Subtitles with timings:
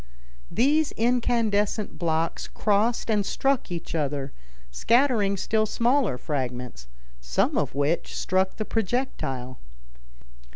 [0.49, 4.31] These incandescent blocks crossed and struck each other,
[4.71, 6.87] scattering still smaller fragments,
[7.19, 9.59] some of which struck the projectile.